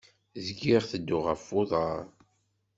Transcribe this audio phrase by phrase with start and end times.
[0.45, 2.03] Zgiɣ tedduɣ ɣef uḍar.